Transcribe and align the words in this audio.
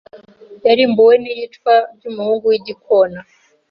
Yarimbuwe 0.65 1.15
n'iyicwa 1.19 1.73
ry'umuhungu 1.95 2.43
w'igikona 2.51 3.19